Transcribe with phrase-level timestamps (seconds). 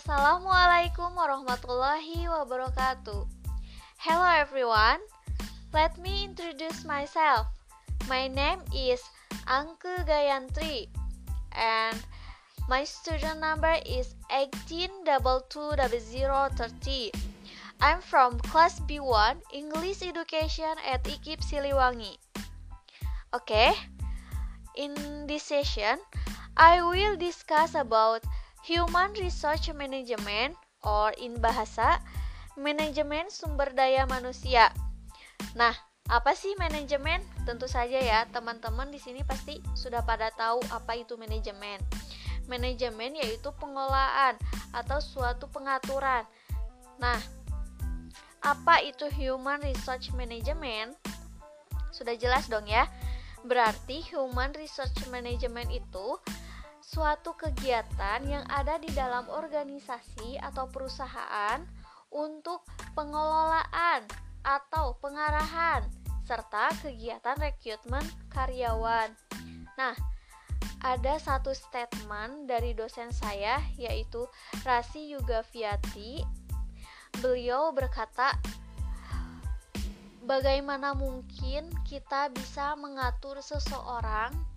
[0.00, 3.20] Assalamualaikum warahmatullahi wabarakatuh.
[4.00, 4.96] Hello everyone.
[5.76, 7.44] Let me introduce myself.
[8.08, 9.04] My name is
[9.44, 10.88] Angke Gayantri
[11.52, 12.00] and
[12.64, 17.12] my student number is 18220030.
[17.84, 22.16] I'm from class B1 English Education at IKIP Siliwangi.
[23.36, 23.76] Okay.
[24.80, 24.96] In
[25.28, 26.00] this session,
[26.56, 28.24] I will discuss about
[28.64, 32.00] human resource management or in bahasa
[32.56, 34.68] manajemen sumber daya manusia.
[35.56, 35.72] Nah,
[36.10, 37.22] apa sih manajemen?
[37.46, 41.80] Tentu saja ya, teman-teman di sini pasti sudah pada tahu apa itu manajemen.
[42.50, 44.34] Manajemen yaitu pengelolaan
[44.74, 46.26] atau suatu pengaturan.
[46.98, 47.16] Nah,
[48.42, 50.98] apa itu human resource management?
[51.94, 52.90] Sudah jelas dong ya.
[53.46, 56.18] Berarti human resource management itu
[56.90, 61.62] suatu kegiatan yang ada di dalam organisasi atau perusahaan
[62.10, 62.66] untuk
[62.98, 64.02] pengelolaan
[64.42, 65.86] atau pengarahan
[66.26, 68.02] serta kegiatan rekrutmen
[68.34, 69.14] karyawan.
[69.78, 69.94] Nah,
[70.82, 74.26] ada satu statement dari dosen saya yaitu
[74.66, 76.26] Rasi Yugaviati.
[77.22, 78.34] Beliau berkata,
[80.26, 84.49] bagaimana mungkin kita bisa mengatur seseorang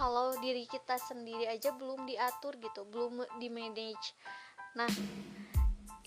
[0.00, 4.16] kalau diri kita sendiri aja belum diatur gitu, belum di manage.
[4.72, 4.88] Nah,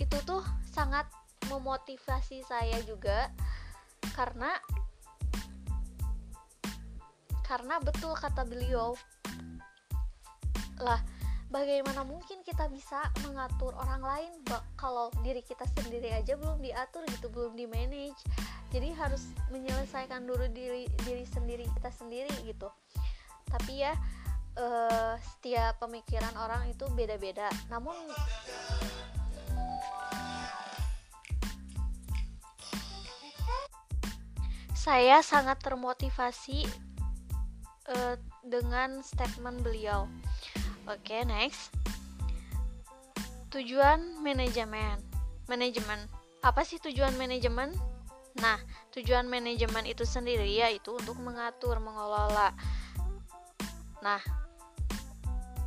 [0.02, 0.42] itu tuh
[0.74, 1.06] sangat
[1.46, 3.30] memotivasi saya juga
[4.18, 4.58] karena
[7.46, 8.98] karena betul kata beliau
[10.82, 10.98] lah
[11.54, 14.32] bagaimana mungkin kita bisa mengatur orang lain
[14.74, 18.18] kalau diri kita sendiri aja belum diatur gitu belum di manage
[18.74, 22.74] jadi harus menyelesaikan dulu diri diri sendiri kita sendiri gitu
[23.54, 23.94] tapi ya
[24.58, 27.94] uh, setiap pemikiran orang itu beda-beda namun
[34.74, 36.66] saya sangat termotivasi
[37.94, 40.10] uh, dengan statement beliau
[40.84, 41.72] Oke, okay, next.
[43.56, 45.00] Tujuan manajemen.
[45.48, 46.12] Manajemen.
[46.44, 47.72] Apa sih tujuan manajemen?
[48.44, 48.60] Nah,
[48.92, 52.52] tujuan manajemen itu sendiri yaitu untuk mengatur, mengelola.
[54.04, 54.20] Nah,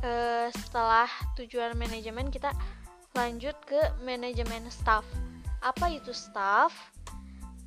[0.05, 2.53] eh, setelah tujuan manajemen kita
[3.17, 5.01] lanjut ke manajemen staff.
[5.65, 6.69] Apa itu staff?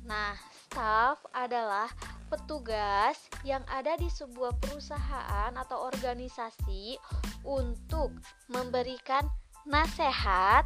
[0.07, 0.39] Nah,
[0.71, 1.91] staff adalah
[2.31, 6.95] petugas yang ada di sebuah perusahaan atau organisasi
[7.43, 8.15] untuk
[8.47, 9.27] memberikan
[9.67, 10.63] nasihat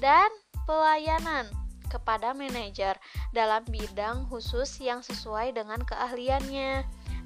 [0.00, 0.32] dan
[0.64, 1.52] pelayanan
[1.92, 2.96] kepada manajer
[3.36, 6.82] dalam bidang khusus yang sesuai dengan keahliannya.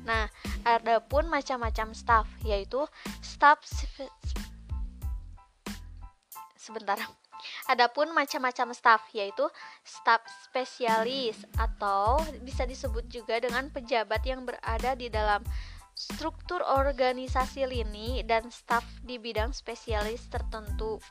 [0.09, 0.25] Nah,
[0.65, 2.81] ada pun macam-macam staff yaitu
[3.21, 3.61] staff
[6.57, 6.97] sebentar.
[7.69, 9.45] Adapun macam-macam staff yaitu
[9.85, 15.45] staff spesialis atau bisa disebut juga dengan pejabat yang berada di dalam
[15.99, 21.03] struktur organisasi lini dan staf di bidang spesialis tertentu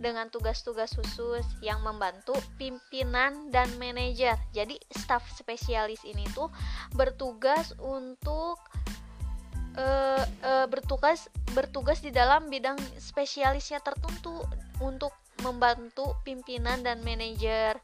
[0.00, 4.40] dengan tugas-tugas khusus yang membantu pimpinan dan manajer.
[4.56, 6.48] Jadi staf spesialis ini tuh
[6.96, 8.56] bertugas untuk
[9.76, 14.40] uh, uh, bertugas bertugas di dalam bidang spesialisnya tertentu
[14.80, 15.12] untuk
[15.44, 17.76] membantu pimpinan dan manajer.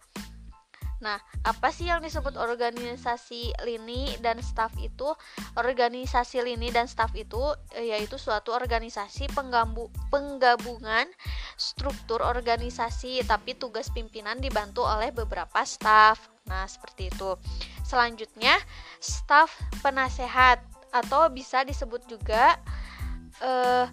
[1.05, 5.13] Nah, apa sih yang disebut organisasi lini dan staf itu?
[5.53, 7.41] Organisasi lini dan staf itu
[7.77, 11.05] eh, yaitu suatu organisasi penggambu, penggabungan
[11.61, 16.33] struktur organisasi tapi tugas pimpinan dibantu oleh beberapa staf.
[16.49, 17.37] Nah, seperti itu.
[17.85, 18.57] Selanjutnya,
[18.99, 19.53] staf
[19.85, 20.65] penasehat
[20.95, 22.57] atau bisa disebut juga
[23.45, 23.87] eh,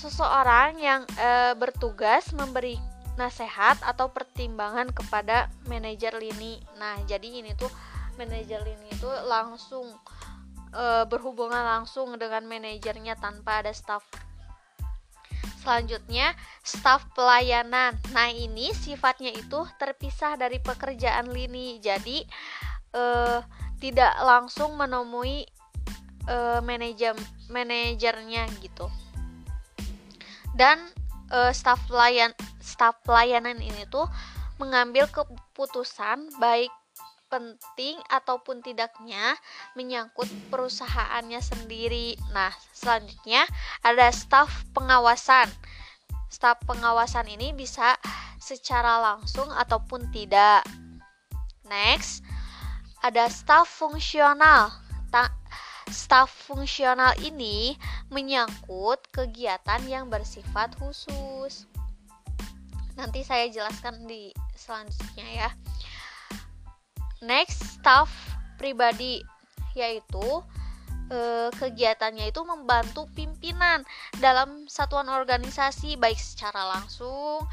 [0.00, 2.80] seseorang yang e, bertugas memberi
[3.18, 6.60] nasihat atau pertimbangan kepada manajer lini.
[6.78, 7.70] Nah, jadi ini tuh
[8.18, 9.86] manajer lini itu langsung
[10.74, 14.04] e, berhubungan langsung dengan manajernya tanpa ada staff.
[15.60, 16.32] Selanjutnya,
[16.64, 17.96] staff pelayanan.
[18.16, 21.78] Nah, ini sifatnya itu terpisah dari pekerjaan lini.
[21.78, 22.24] Jadi,
[22.92, 23.04] e,
[23.80, 25.44] tidak langsung menemui
[26.24, 27.16] e, manajer
[27.50, 28.88] manajernya gitu
[30.54, 30.78] dan
[31.32, 32.34] uh, staf pelayan
[32.70, 34.06] staf pelayanan ini tuh
[34.62, 36.70] mengambil keputusan baik
[37.30, 39.38] penting ataupun tidaknya
[39.74, 42.18] menyangkut perusahaannya sendiri.
[42.30, 43.46] Nah, selanjutnya
[43.82, 45.50] ada staf pengawasan.
[46.30, 47.98] Staf pengawasan ini bisa
[48.38, 50.62] secara langsung ataupun tidak.
[51.66, 52.22] Next,
[53.02, 54.74] ada staf fungsional.
[55.14, 55.30] Ta
[55.90, 57.74] Staf fungsional ini
[58.14, 61.66] menyangkut kegiatan yang bersifat khusus.
[63.00, 65.50] Nanti saya jelaskan di selanjutnya ya.
[67.24, 68.12] Next staff
[68.60, 69.24] pribadi
[69.72, 70.44] yaitu
[71.08, 73.80] eh, kegiatannya itu membantu pimpinan
[74.20, 77.48] dalam satuan organisasi baik secara langsung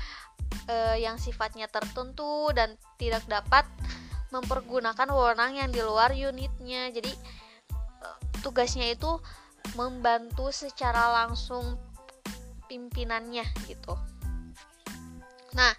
[0.68, 3.64] eh, yang sifatnya tertentu dan tidak dapat
[4.36, 6.92] mempergunakan wewenang yang di luar unitnya.
[6.92, 7.12] Jadi
[8.04, 9.16] eh, tugasnya itu
[9.80, 11.80] membantu secara langsung
[12.68, 13.96] pimpinannya gitu
[15.58, 15.74] Nah,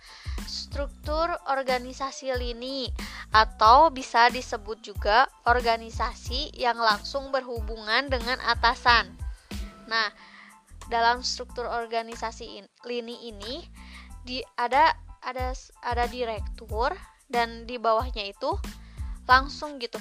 [0.50, 2.90] struktur organisasi lini
[3.30, 9.14] atau bisa disebut juga organisasi yang langsung berhubungan dengan atasan.
[9.86, 10.10] Nah,
[10.90, 13.62] dalam struktur organisasi in, lini ini
[14.26, 14.92] di ada
[15.22, 15.54] ada
[15.86, 16.90] ada direktur
[17.30, 18.58] dan di bawahnya itu
[19.30, 20.00] langsung gitu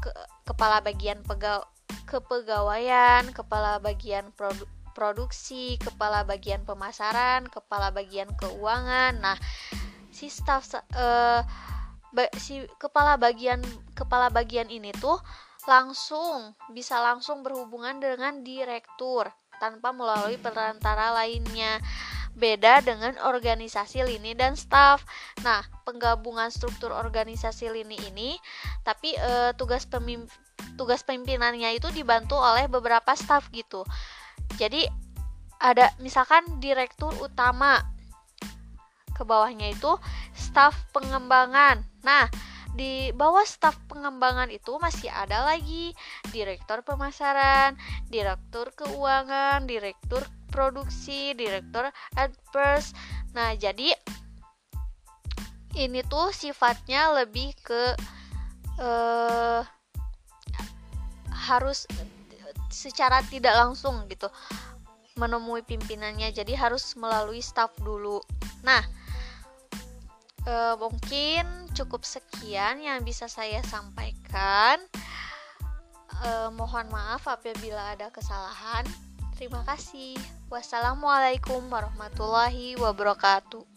[0.00, 0.10] ke
[0.48, 1.68] kepala bagian pegawai
[2.02, 9.18] kepegawaian, kepala bagian produk produksi, kepala bagian pemasaran, kepala bagian keuangan.
[9.18, 9.36] Nah,
[10.12, 11.40] si staff uh,
[12.12, 13.64] ba si kepala bagian
[13.96, 15.16] kepala bagian ini tuh
[15.64, 21.80] langsung bisa langsung berhubungan dengan direktur tanpa melalui perantara lainnya.
[22.32, 25.04] Beda dengan organisasi lini dan staff.
[25.44, 28.40] Nah, penggabungan struktur organisasi lini ini
[28.80, 30.32] tapi uh, tugas pemimp
[30.78, 33.84] tugas pimpinannya itu dibantu oleh beberapa staff gitu
[34.56, 34.88] jadi
[35.62, 37.80] ada misalkan direktur utama
[39.12, 39.94] ke bawahnya itu
[40.34, 42.26] staf pengembangan nah
[42.72, 45.92] di bawah staf pengembangan itu masih ada lagi
[46.32, 47.76] direktur pemasaran,
[48.08, 52.96] direktur keuangan, direktur produksi, direktur adverse.
[53.36, 53.92] Nah, jadi
[55.76, 57.96] ini tuh sifatnya lebih ke
[58.80, 59.60] uh,
[61.32, 61.84] harus
[62.72, 64.26] secara tidak langsung gitu
[65.20, 66.32] menemui pimpinannya.
[66.32, 68.18] Jadi harus melalui staff dulu.
[68.64, 68.82] Nah
[70.42, 74.80] e, mungkin cukup sekian yang bisa saya sampaikan.
[76.16, 78.88] E, mohon maaf apabila ada kesalahan.
[79.36, 80.16] Terima kasih.
[80.48, 83.71] Wassalamualaikum warahmatullahi wabarakatuh